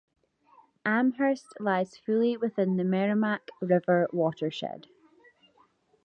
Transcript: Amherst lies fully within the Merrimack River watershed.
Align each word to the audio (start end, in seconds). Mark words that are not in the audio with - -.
Amherst 0.83 1.45
lies 1.61 1.95
fully 1.95 2.35
within 2.35 2.77
the 2.77 2.83
Merrimack 2.83 3.51
River 3.61 4.07
watershed. 4.11 4.87